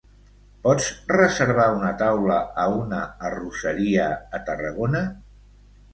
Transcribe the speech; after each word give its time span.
Pots 0.67 0.87
reservar 1.11 1.67
una 1.75 1.91
taula 2.01 2.39
a 2.63 2.65
una 2.79 3.03
arrosseria 3.31 4.09
a 4.39 4.45
Tarragona? 4.49 5.05